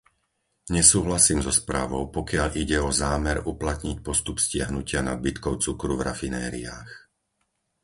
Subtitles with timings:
[0.77, 6.89] Nesúhlasím so správou, pokiaľ ide o zámer uplatniť postup stiahnutia nadbytkov cukru v rafinériách.